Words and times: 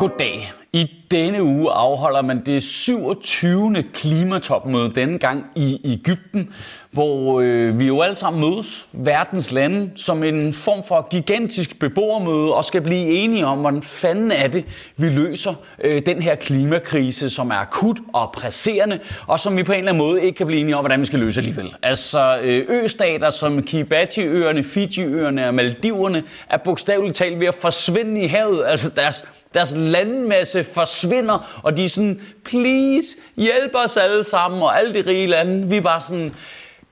Goddag. 0.00 0.52
I 0.72 0.90
denne 1.10 1.42
uge 1.42 1.70
afholder 1.70 2.22
man 2.22 2.42
det 2.46 2.62
27. 2.62 3.84
klimatopmøde 3.92 4.92
denne 4.94 5.18
gang 5.18 5.44
i 5.56 5.80
Ægypten, 5.84 6.54
hvor 6.90 7.40
øh, 7.40 7.78
vi 7.78 7.86
jo 7.86 8.00
alle 8.00 8.16
sammen 8.16 8.50
mødes, 8.50 8.88
verdens 8.92 9.52
lande, 9.52 9.90
som 9.96 10.22
en 10.22 10.52
form 10.52 10.82
for 10.88 11.08
gigantisk 11.10 11.78
beboermøde 11.78 12.54
og 12.54 12.64
skal 12.64 12.82
blive 12.82 13.06
enige 13.06 13.46
om, 13.46 13.58
hvordan 13.58 13.82
fanden 13.82 14.32
er 14.32 14.48
det, 14.48 14.66
vi 14.96 15.08
løser 15.08 15.54
øh, 15.84 16.02
den 16.06 16.22
her 16.22 16.34
klimakrise, 16.34 17.30
som 17.30 17.50
er 17.50 17.54
akut 17.54 17.98
og 18.12 18.32
presserende, 18.32 18.98
og 19.26 19.40
som 19.40 19.56
vi 19.56 19.62
på 19.62 19.72
en 19.72 19.78
eller 19.78 19.92
anden 19.92 20.06
måde 20.06 20.22
ikke 20.22 20.36
kan 20.36 20.46
blive 20.46 20.60
enige 20.60 20.76
om, 20.76 20.82
hvordan 20.82 21.00
vi 21.00 21.06
skal 21.06 21.18
løse 21.18 21.40
alligevel. 21.40 21.74
Altså 21.82 22.38
øh, 22.42 22.66
østater 22.68 23.30
som 23.30 23.62
Kiribati-øerne, 23.62 24.62
Fiji-øerne 24.62 25.48
og 25.48 25.54
Maldiverne 25.54 26.22
er 26.50 26.56
bogstaveligt 26.56 27.16
talt 27.16 27.40
ved 27.40 27.46
at 27.46 27.54
forsvinde 27.54 28.20
i 28.20 28.26
havet, 28.26 28.64
altså 28.66 28.90
deres 28.90 29.24
deres 29.54 29.72
landmasse 29.76 30.64
forsvinder, 30.64 31.60
og 31.62 31.76
de 31.76 31.84
er 31.84 31.88
sådan, 31.88 32.20
please, 32.44 33.16
hjælp 33.36 33.74
os 33.74 33.96
alle 33.96 34.24
sammen, 34.24 34.62
og 34.62 34.78
alle 34.78 34.94
de 34.94 35.10
rige 35.10 35.26
lande. 35.26 35.68
Vi 35.68 35.76
er 35.76 35.80
bare 35.80 36.00
sådan, 36.00 36.32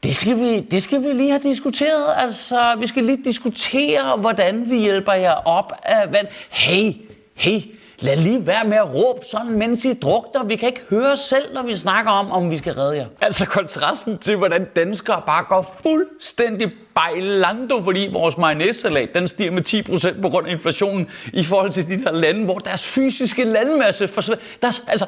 det 0.03 0.17
skal, 0.17 0.37
vi, 0.37 0.61
det 0.61 0.83
skal 0.83 1.03
vi 1.03 1.13
lige 1.13 1.31
have 1.31 1.43
diskuteret. 1.43 2.15
Altså, 2.17 2.77
vi 2.79 2.87
skal 2.87 3.05
lige 3.05 3.25
diskutere, 3.25 4.17
hvordan 4.17 4.71
vi 4.71 4.77
hjælper 4.79 5.13
jer 5.13 5.35
op 5.35 5.73
af 5.83 6.13
vand. 6.13 6.27
Hey, 6.51 6.93
hey, 7.35 7.61
lad 7.99 8.17
lige 8.17 8.47
være 8.47 8.65
med 8.65 8.77
at 8.77 8.95
råbe 8.95 9.21
sådan, 9.31 9.59
mens 9.59 9.85
I 9.85 9.95
drukter. 9.95 10.45
Vi 10.45 10.57
kan 10.57 10.69
ikke 10.69 10.83
høre 10.91 11.17
selv, 11.17 11.55
når 11.55 11.63
vi 11.63 11.77
snakker 11.77 12.11
om, 12.11 12.33
om 12.33 12.51
vi 12.51 12.59
skal 12.59 12.75
redde 12.75 12.97
jer. 12.97 13.07
Altså 13.21 13.47
kontrasten 13.47 14.19
til, 14.19 14.37
hvordan 14.37 14.67
danskere 14.77 15.23
bare 15.27 15.45
går 15.49 15.77
fuldstændig 15.83 16.73
bailando, 16.99 17.83
fordi 17.83 18.09
vores 18.13 18.39
mayonnaise-salat, 18.39 19.15
den 19.15 19.29
stiger 19.29 19.51
med 19.51 20.15
10% 20.17 20.21
på 20.21 20.29
grund 20.29 20.47
af 20.47 20.53
inflationen 20.53 21.11
i 21.33 21.45
forhold 21.45 21.71
til 21.71 21.89
de 21.89 22.05
der 22.05 22.13
lande, 22.13 22.45
hvor 22.45 22.59
deres 22.59 22.85
fysiske 22.85 23.45
landmasse 23.45 24.09
forsvinder. 24.09 24.43
Der, 24.63 24.81
altså, 24.89 25.07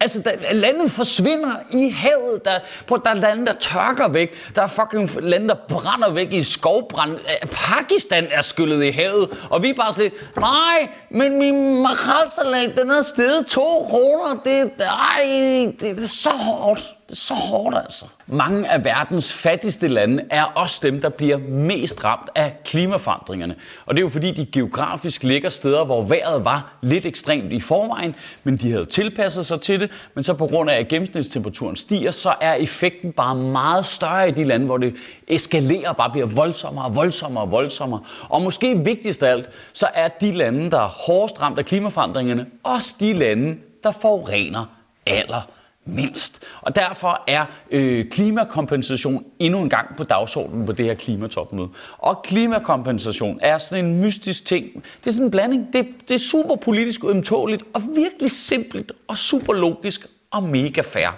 altså 0.00 0.22
der, 0.22 0.52
landet 0.54 0.90
forsvinder 0.90 1.50
i 1.72 1.88
havet. 1.88 2.44
Der, 2.44 2.58
på, 2.86 3.00
der 3.04 3.10
er 3.10 3.14
lande, 3.14 3.46
der 3.46 3.52
tørker 3.52 4.08
væk. 4.08 4.54
Der 4.54 4.62
er 4.62 4.66
fucking 4.66 5.10
lande, 5.22 5.48
der 5.48 5.54
brænder 5.68 6.10
væk 6.10 6.32
i 6.32 6.42
skovbrand. 6.42 7.12
Øh, 7.12 7.48
Pakistan 7.48 8.26
er 8.30 8.42
skyllet 8.42 8.84
i 8.84 8.90
havet, 8.90 9.46
og 9.50 9.62
vi 9.62 9.68
er 9.68 9.74
bare 9.74 9.92
sådan 9.92 10.04
lidt, 10.04 10.36
nej, 10.40 10.88
men 11.10 11.38
min 11.38 11.82
makrelsalat, 11.82 12.78
den 12.78 12.90
er 12.90 13.02
steget 13.02 13.46
2 13.46 13.86
kroner. 13.90 14.40
Det, 14.44 14.70
ej, 14.80 15.72
det 15.80 16.02
er 16.02 16.06
så 16.06 16.30
hårdt. 16.30 16.95
Det 17.06 17.12
er 17.12 17.16
så 17.16 17.34
hårdt 17.34 17.76
altså. 17.76 18.04
Mange 18.26 18.68
af 18.68 18.84
verdens 18.84 19.32
fattigste 19.32 19.88
lande 19.88 20.24
er 20.30 20.44
også 20.44 20.80
dem, 20.82 21.00
der 21.00 21.08
bliver 21.08 21.38
mest 21.38 22.04
ramt 22.04 22.30
af 22.34 22.56
klimaforandringerne. 22.64 23.54
Og 23.86 23.94
det 23.94 24.00
er 24.00 24.04
jo 24.04 24.08
fordi, 24.08 24.32
de 24.32 24.46
geografisk 24.46 25.22
ligger 25.22 25.48
steder, 25.48 25.84
hvor 25.84 26.02
vejret 26.02 26.44
var 26.44 26.78
lidt 26.82 27.06
ekstremt 27.06 27.52
i 27.52 27.60
forvejen, 27.60 28.14
men 28.44 28.56
de 28.56 28.70
havde 28.70 28.84
tilpasset 28.84 29.46
sig 29.46 29.60
til 29.60 29.80
det. 29.80 29.90
Men 30.14 30.24
så 30.24 30.34
på 30.34 30.46
grund 30.46 30.70
af, 30.70 30.78
at 30.78 30.88
gennemsnitstemperaturen 30.88 31.76
stiger, 31.76 32.10
så 32.10 32.34
er 32.40 32.54
effekten 32.54 33.12
bare 33.12 33.34
meget 33.34 33.86
større 33.86 34.28
i 34.28 34.32
de 34.32 34.44
lande, 34.44 34.66
hvor 34.66 34.78
det 34.78 34.94
eskalerer 35.28 35.92
bare 35.92 36.10
bliver 36.10 36.26
voldsommere 36.26 36.84
og 36.84 36.94
voldsommere 36.94 37.44
og 37.44 37.50
voldsommere. 37.50 38.00
Og 38.28 38.42
måske 38.42 38.78
vigtigst 38.78 39.22
af 39.22 39.30
alt, 39.30 39.50
så 39.72 39.88
er 39.94 40.08
de 40.08 40.32
lande, 40.32 40.70
der 40.70 40.80
er 40.80 40.88
hårdest 40.88 41.40
ramt 41.40 41.58
af 41.58 41.64
klimaforandringerne, 41.64 42.46
også 42.62 42.94
de 43.00 43.12
lande, 43.12 43.56
der 43.82 43.90
forurener 43.90 44.64
aller 45.06 45.48
mindst. 45.86 46.42
Og 46.60 46.74
derfor 46.74 47.22
er 47.26 47.44
øh, 47.70 48.10
klimakompensation 48.10 49.24
endnu 49.38 49.60
en 49.60 49.68
gang 49.68 49.96
på 49.96 50.04
dagsordenen 50.04 50.66
på 50.66 50.72
det 50.72 50.84
her 50.84 50.94
klimatopmøde. 50.94 51.68
Og 51.98 52.22
klimakompensation 52.22 53.38
er 53.42 53.58
sådan 53.58 53.84
en 53.84 54.00
mystisk 54.00 54.44
ting. 54.44 54.74
Det 54.74 55.06
er 55.06 55.10
sådan 55.10 55.24
en 55.24 55.30
blanding. 55.30 55.72
Det, 55.72 55.86
det 56.08 56.14
er 56.14 56.18
super 56.18 56.56
politisk 56.56 57.04
ømtåligt 57.04 57.62
og 57.74 57.82
virkelig 57.96 58.30
simpelt 58.30 58.92
og 59.08 59.18
super 59.18 59.52
logisk 59.52 60.06
og 60.30 60.42
mega 60.42 60.80
fair. 60.80 61.08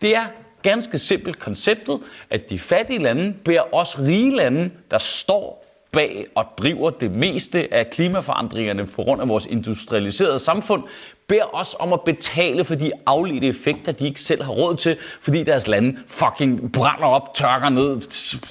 Det 0.00 0.16
er 0.16 0.24
ganske 0.62 0.98
simpelt 0.98 1.38
konceptet, 1.38 2.00
at 2.30 2.50
de 2.50 2.58
fattige 2.58 2.98
lande 2.98 3.34
beder 3.44 3.74
os 3.74 3.98
rige 3.98 4.36
lande, 4.36 4.70
der 4.90 4.98
står 4.98 5.65
bag 5.96 6.26
og 6.34 6.44
driver 6.58 6.90
det 6.90 7.10
meste 7.10 7.74
af 7.74 7.90
klimaforandringerne 7.90 8.86
på 8.86 9.02
grund 9.02 9.20
af 9.22 9.28
vores 9.28 9.46
industrialiserede 9.46 10.38
samfund, 10.38 10.82
beder 11.28 11.54
os 11.54 11.76
om 11.78 11.92
at 11.92 12.00
betale 12.00 12.64
for 12.64 12.74
de 12.74 12.92
afledte 13.06 13.46
effekter, 13.46 13.92
de 13.92 14.06
ikke 14.06 14.20
selv 14.20 14.42
har 14.42 14.52
råd 14.52 14.76
til, 14.76 14.96
fordi 15.20 15.42
deres 15.42 15.68
lande 15.68 15.96
fucking 16.06 16.72
brænder 16.72 17.06
op, 17.06 17.34
tørker 17.34 17.68
ned, 17.68 18.00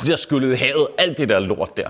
bliver 0.01 0.15
skyllet 0.17 0.53
i 0.53 0.55
havet, 0.55 0.87
alt 0.97 1.17
det 1.17 1.29
der 1.29 1.39
lort 1.39 1.77
der. 1.77 1.87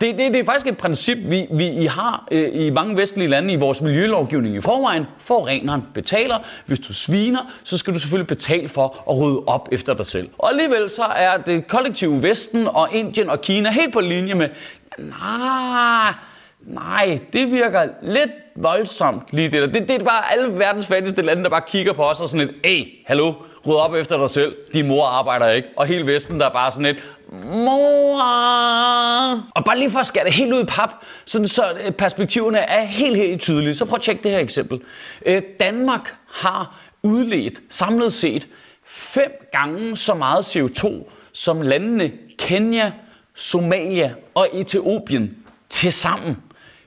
Det, 0.00 0.18
det, 0.18 0.32
det 0.32 0.40
er 0.40 0.44
faktisk 0.44 0.66
et 0.66 0.78
princip, 0.78 1.18
vi, 1.24 1.46
vi 1.50 1.68
I 1.68 1.84
har 1.84 2.28
øh, 2.30 2.48
i 2.52 2.70
mange 2.70 2.96
vestlige 2.96 3.28
lande 3.28 3.52
i 3.52 3.56
vores 3.56 3.80
miljølovgivning 3.80 4.56
i 4.56 4.60
forvejen. 4.60 5.04
Forureneren 5.18 5.82
betaler. 5.94 6.38
Hvis 6.66 6.78
du 6.78 6.92
sviner, 6.92 7.40
så 7.64 7.78
skal 7.78 7.94
du 7.94 7.98
selvfølgelig 7.98 8.26
betale 8.26 8.68
for 8.68 9.04
at 9.10 9.16
rydde 9.16 9.42
op 9.46 9.68
efter 9.72 9.94
dig 9.94 10.06
selv. 10.06 10.28
Og 10.38 10.50
alligevel 10.50 10.90
så 10.90 11.02
er 11.04 11.36
det 11.36 11.66
kollektive 11.66 12.22
Vesten 12.22 12.66
og 12.66 12.88
Indien 12.92 13.30
og 13.30 13.40
Kina 13.40 13.70
helt 13.70 13.92
på 13.92 14.00
linje 14.00 14.34
med, 14.34 14.48
nej, 14.98 16.12
nej, 16.60 17.18
det 17.32 17.50
virker 17.50 17.88
lidt 18.02 18.30
voldsomt 18.56 19.22
lige 19.30 19.50
det 19.50 19.62
der. 19.62 19.80
Det, 19.80 19.88
det 19.88 20.00
er 20.00 20.04
bare 20.04 20.32
alle 20.32 20.58
verdens 20.58 20.86
fattigste 20.86 21.22
lande, 21.22 21.44
der 21.44 21.50
bare 21.50 21.62
kigger 21.68 21.92
på 21.92 22.04
os 22.04 22.20
og 22.20 22.28
sådan 22.28 22.48
et, 22.48 22.54
hey, 22.64 22.84
hallo, 23.06 23.34
ryd 23.66 23.74
op 23.74 23.94
efter 23.94 24.18
dig 24.18 24.30
selv, 24.30 24.56
din 24.72 24.86
mor 24.86 25.06
arbejder 25.06 25.50
ikke. 25.50 25.68
Og 25.76 25.86
hele 25.86 26.06
Vesten, 26.06 26.40
der 26.40 26.46
er 26.46 26.52
bare 26.52 26.70
sådan 26.70 26.86
et, 26.86 27.04
mor. 27.46 28.22
Og 29.54 29.64
bare 29.64 29.78
lige 29.78 29.90
for 29.90 29.98
at 29.98 30.06
skære 30.06 30.24
det 30.24 30.32
helt 30.32 30.52
ud 30.52 30.62
i 30.62 30.66
pap, 30.66 30.90
sådan 31.24 31.48
så 31.48 31.72
øh, 31.84 31.92
perspektiverne 31.92 32.58
er 32.58 32.84
helt, 32.84 33.16
helt 33.16 33.40
tydelige. 33.40 33.74
Så 33.74 33.84
prøv 33.84 33.96
at 33.96 34.02
tjekke 34.02 34.22
det 34.22 34.30
her 34.30 34.38
eksempel. 34.38 34.80
Øh, 35.26 35.42
Danmark 35.60 36.16
har 36.32 36.78
udledt 37.02 37.60
samlet 37.70 38.12
set 38.12 38.46
fem 38.86 39.48
gange 39.52 39.96
så 39.96 40.14
meget 40.14 40.56
CO2 40.56 41.10
som 41.32 41.62
landene 41.62 42.12
Kenya, 42.38 42.92
Somalia 43.38 44.14
og 44.34 44.48
Etiopien 44.52 45.36
til 45.68 45.92
sammen. 45.92 46.36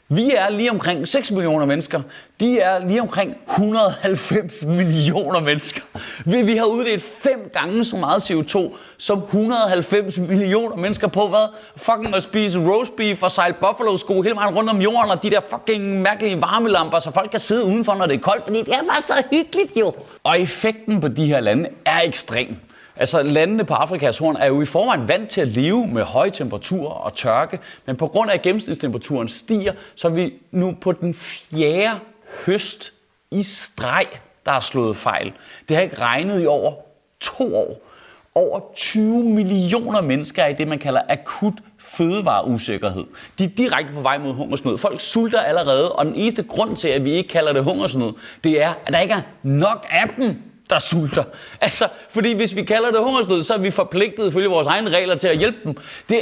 Vi 0.09 0.31
er 0.31 0.49
lige 0.49 0.71
omkring 0.71 1.07
6 1.07 1.31
millioner 1.31 1.65
mennesker. 1.65 2.01
De 2.39 2.59
er 2.59 2.87
lige 2.87 3.01
omkring 3.01 3.35
190 3.49 4.65
millioner 4.65 5.39
mennesker. 5.39 5.81
Vi, 6.25 6.41
vi 6.41 6.55
har 6.55 6.65
udledt 6.65 7.01
fem 7.03 7.49
gange 7.53 7.83
så 7.83 7.95
meget 7.97 8.31
CO2 8.31 8.75
som 8.97 9.19
190 9.19 10.19
millioner 10.19 10.75
mennesker 10.75 11.07
på 11.07 11.27
hvad? 11.27 11.47
Fucking 11.75 12.15
at 12.15 12.23
spise 12.23 12.59
roast 12.59 12.95
beef 12.95 13.23
og 13.23 13.31
sejle 13.31 13.53
buffalo 13.53 13.97
sko 13.97 14.21
hele 14.21 14.35
vejen 14.35 14.55
rundt 14.55 14.69
om 14.69 14.81
jorden 14.81 15.11
og 15.11 15.23
de 15.23 15.29
der 15.29 15.39
fucking 15.49 16.01
mærkelige 16.01 16.41
varmelamper, 16.41 16.99
så 16.99 17.11
folk 17.11 17.31
kan 17.31 17.39
sidde 17.39 17.65
udenfor, 17.65 17.95
når 17.95 18.05
det 18.05 18.15
er 18.15 18.19
koldt, 18.19 18.43
fordi 18.43 18.59
det 18.59 18.73
er 18.73 18.83
bare 18.83 19.01
så 19.01 19.23
hyggeligt 19.31 19.71
jo. 19.79 19.93
Og 20.23 20.39
effekten 20.39 21.01
på 21.01 21.07
de 21.07 21.25
her 21.25 21.39
lande 21.39 21.69
er 21.85 22.01
ekstrem. 22.01 22.55
Altså 23.01 23.23
landene 23.23 23.65
på 23.65 23.73
Afrikas 23.73 24.17
horn 24.17 24.35
er 24.35 24.45
jo 24.45 24.61
i 24.61 24.65
forvejen 24.65 25.07
vant 25.07 25.29
til 25.29 25.41
at 25.41 25.47
leve 25.47 25.87
med 25.87 26.03
høje 26.03 26.29
temperaturer 26.29 26.93
og 26.93 27.13
tørke, 27.13 27.59
men 27.85 27.95
på 27.95 28.07
grund 28.07 28.31
af 28.31 28.35
at 28.35 28.41
gennemsnitstemperaturen 28.41 29.29
stiger, 29.29 29.73
så 29.95 30.07
er 30.07 30.11
vi 30.11 30.33
nu 30.51 30.75
på 30.81 30.91
den 30.91 31.13
fjerde 31.13 31.99
høst 32.45 32.93
i 33.31 33.43
streg, 33.43 34.05
der 34.45 34.51
er 34.51 34.59
slået 34.59 34.97
fejl. 34.97 35.33
Det 35.69 35.75
har 35.75 35.83
ikke 35.83 35.99
regnet 35.99 36.43
i 36.43 36.45
over 36.45 36.73
to 37.19 37.55
år. 37.55 37.81
Over 38.35 38.59
20 38.75 39.23
millioner 39.23 40.01
mennesker 40.01 40.43
er 40.43 40.47
i 40.47 40.53
det, 40.53 40.67
man 40.67 40.79
kalder 40.79 41.01
akut 41.09 41.53
fødevareusikkerhed. 41.79 43.05
De 43.37 43.43
er 43.43 43.47
direkte 43.47 43.93
på 43.93 44.01
vej 44.01 44.17
mod 44.17 44.33
hungersnød. 44.33 44.77
Folk 44.77 44.99
sulter 44.99 45.39
allerede, 45.39 45.91
og 45.91 46.05
den 46.05 46.15
eneste 46.15 46.43
grund 46.43 46.75
til, 46.75 46.87
at 46.87 47.03
vi 47.03 47.11
ikke 47.11 47.29
kalder 47.29 47.53
det 47.53 47.63
hungersnød, 47.63 48.13
det 48.43 48.61
er, 48.61 48.73
at 48.85 48.93
der 48.93 48.99
ikke 48.99 49.13
er 49.13 49.21
nok 49.43 49.87
af 49.89 50.09
dem 50.17 50.50
der 50.71 50.79
sulter. 50.79 51.23
Altså, 51.61 51.87
fordi 52.09 52.33
hvis 52.33 52.55
vi 52.55 52.63
kalder 52.63 52.91
det 52.91 52.99
hungersnød, 52.99 53.43
så 53.43 53.53
er 53.53 53.57
vi 53.57 53.71
forpligtet 53.71 54.27
ifølge 54.27 54.47
vores 54.47 54.67
egne 54.67 54.89
regler 54.89 55.15
til 55.15 55.27
at 55.27 55.37
hjælpe 55.37 55.57
dem. 55.63 55.75
Det 56.09 56.21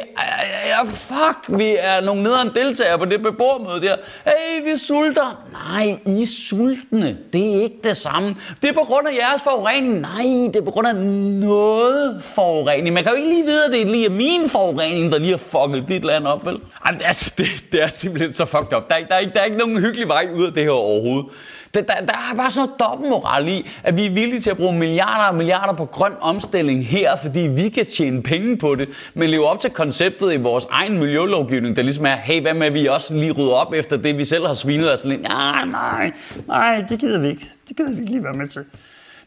er, 0.65 0.85
fuck, 0.85 1.59
vi 1.59 1.75
er 1.79 2.01
nogle 2.01 2.23
nederen 2.23 2.49
deltagere 2.55 2.99
på 2.99 3.05
det 3.05 3.21
beboermøde 3.21 3.81
der. 3.81 3.95
Hey, 4.25 4.71
vi 4.71 4.77
sulter. 4.77 5.45
Nej, 5.51 5.99
I 6.05 6.21
er 6.21 6.25
sultne. 6.25 7.17
Det 7.33 7.55
er 7.55 7.61
ikke 7.61 7.79
det 7.83 7.97
samme. 7.97 8.35
Det 8.61 8.69
er 8.69 8.73
på 8.73 8.83
grund 8.83 9.07
af 9.07 9.11
jeres 9.13 9.41
forurening. 9.43 9.99
Nej, 9.99 10.23
det 10.23 10.55
er 10.55 10.65
på 10.65 10.71
grund 10.71 10.87
af 10.87 10.95
noget 10.95 12.23
forurening. 12.23 12.93
Man 12.93 13.03
kan 13.03 13.11
jo 13.11 13.17
ikke 13.17 13.29
lige 13.29 13.45
vide, 13.45 13.65
at 13.65 13.71
det 13.71 13.81
er 13.81 13.85
lige 13.85 14.09
min 14.09 14.49
forurening, 14.49 15.11
der 15.11 15.19
lige 15.19 15.31
har 15.31 15.37
fucket 15.37 15.85
dit 15.87 16.03
land 16.03 16.27
op, 16.27 16.45
vel? 16.45 16.57
Altså, 16.85 17.33
det, 17.37 17.47
det 17.71 17.83
er 17.83 17.87
simpelthen 17.87 18.33
så 18.33 18.45
fucked 18.45 18.77
up. 18.77 18.89
Der, 18.89 18.95
der, 18.97 19.05
der, 19.19 19.29
der 19.33 19.39
er 19.39 19.45
ikke 19.45 19.57
nogen 19.57 19.79
hyggelig 19.79 20.07
vej 20.07 20.27
ud 20.35 20.45
af 20.45 20.53
det 20.53 20.63
her 20.63 20.71
overhovedet. 20.71 21.25
Der, 21.73 21.81
der, 21.81 21.93
der 21.93 22.13
er 22.31 22.35
bare 22.35 22.51
sådan 22.51 22.67
noget 22.67 22.79
dobbeltmoral 22.79 23.47
i, 23.47 23.69
at 23.83 23.97
vi 23.97 24.05
er 24.05 24.11
villige 24.11 24.39
til 24.39 24.49
at 24.49 24.57
bruge 24.57 24.73
milliarder 24.73 25.25
og 25.25 25.35
milliarder 25.35 25.73
på 25.73 25.85
grøn 25.85 26.13
omstilling 26.21 26.85
her, 26.85 27.15
fordi 27.15 27.39
vi 27.39 27.69
kan 27.69 27.85
tjene 27.85 28.23
penge 28.23 28.57
på 28.57 28.75
det, 28.75 28.89
men 29.13 29.29
leve 29.29 29.47
op 29.47 29.59
til 29.59 29.69
konceptet 29.69 30.33
i 30.33 30.37
vores 30.37 30.65
egen 30.71 30.99
miljølovgivning, 30.99 31.75
der 31.75 31.81
ligesom 31.81 32.05
er, 32.05 32.15
hey, 32.15 32.41
hvad 32.41 32.53
med 32.53 32.67
at 32.67 32.73
vi 32.73 32.85
også 32.85 33.13
lige 33.13 33.31
rydder 33.31 33.53
op 33.53 33.73
efter 33.73 33.97
det, 33.97 34.17
vi 34.17 34.25
selv 34.25 34.45
har 34.45 34.53
svinet 34.53 34.93
os 34.93 35.05
lidt? 35.05 35.21
nej, 35.21 35.65
nej, 35.65 36.11
nej, 36.47 36.85
det 36.89 36.99
gider 36.99 37.19
vi 37.19 37.27
ikke. 37.27 37.51
Det 37.69 37.77
gider 37.77 37.91
vi 37.91 37.99
ikke 37.99 38.11
lige 38.11 38.23
være 38.23 38.33
med 38.33 38.47
til. 38.47 38.65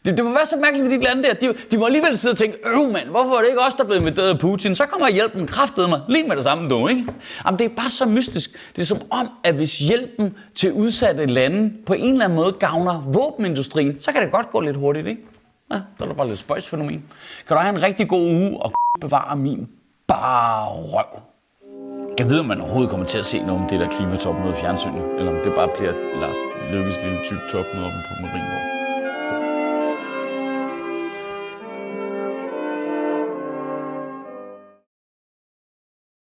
Det, 0.05 0.17
det 0.17 0.25
må 0.25 0.31
være 0.31 0.45
så 0.45 0.55
mærkeligt 0.57 0.89
ved 0.89 0.99
de 0.99 1.03
lande 1.03 1.23
der. 1.23 1.33
De, 1.33 1.53
de 1.71 1.77
må 1.77 1.85
alligevel 1.85 2.17
sidde 2.17 2.33
og 2.33 2.37
tænke, 2.37 2.57
øv 2.65 2.91
mand, 2.91 3.09
hvorfor 3.09 3.35
er 3.35 3.39
det 3.39 3.47
ikke 3.47 3.61
os, 3.61 3.73
der 3.73 3.83
er 3.83 3.87
blevet 3.87 4.01
inviteret 4.01 4.29
af 4.29 4.39
Putin? 4.39 4.75
Så 4.75 4.85
kommer 4.85 5.07
hjælpen 5.07 5.47
kraftedeme 5.47 5.89
mig 5.89 6.01
lige 6.07 6.27
med 6.27 6.35
det 6.35 6.43
samme, 6.43 6.69
du, 6.69 6.87
ikke? 6.87 7.05
Jamen, 7.45 7.59
det 7.59 7.65
er 7.65 7.75
bare 7.75 7.89
så 7.89 8.05
mystisk. 8.05 8.71
Det 8.75 8.81
er 8.81 8.85
som 8.85 9.01
om, 9.09 9.29
at 9.43 9.55
hvis 9.55 9.77
hjælpen 9.77 10.35
til 10.55 10.73
udsatte 10.73 11.25
lande 11.25 11.73
på 11.85 11.93
en 11.93 12.11
eller 12.11 12.25
anden 12.25 12.35
måde 12.35 12.51
gavner 12.51 13.01
våbenindustrien, 13.01 13.99
så 13.99 14.11
kan 14.11 14.21
det 14.21 14.31
godt 14.31 14.51
gå 14.51 14.59
lidt 14.59 14.75
hurtigt, 14.75 15.07
ikke? 15.07 15.21
Ja, 15.71 15.75
der 15.75 16.03
er 16.03 16.07
da 16.07 16.13
bare 16.13 16.27
lidt 16.27 16.39
spøjsfænomen. 16.39 17.03
Kan 17.47 17.57
du 17.57 17.61
have 17.61 17.75
en 17.75 17.81
rigtig 17.81 18.07
god 18.07 18.21
uge 18.21 18.61
og 18.61 18.71
bevare 19.01 19.35
min 19.35 19.67
bare 20.07 20.67
røv? 20.67 21.21
Jeg 22.19 22.29
ved, 22.29 22.39
om 22.39 22.45
man 22.45 22.61
overhovedet 22.61 22.89
kommer 22.89 23.05
til 23.05 23.17
at 23.17 23.25
se 23.25 23.39
noget 23.39 23.61
om 23.61 23.69
det 23.69 23.79
der 23.79 23.89
klimatopmøde 23.89 24.53
i 24.53 24.55
fjernsynet, 24.55 25.05
eller 25.17 25.31
om 25.31 25.37
det 25.43 25.53
bare 25.55 25.69
bliver 25.77 25.93
Lars 26.21 26.37
Lykkes 26.71 26.95
lille 27.03 27.19
tyk 27.23 27.37
topmøde 27.51 27.85
oppe 27.85 27.97
på 28.07 28.21
Marienborg. 28.21 28.82